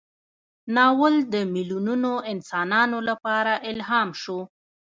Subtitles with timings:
[0.75, 4.39] ناول د میلیونونو انسانانو لپاره الهام شو.